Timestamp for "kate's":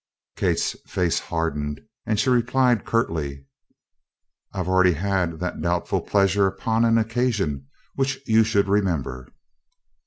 0.35-0.75